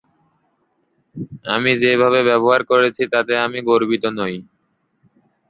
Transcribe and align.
আমি 1.53 1.71
যে 1.81 1.91
ভাবে 2.01 2.19
ব্যবহার 2.29 2.61
করেছি 2.71 3.03
তাতে 3.13 3.33
আমি 3.45 3.59
গর্বিত 3.69 4.03
নই। 4.19 4.35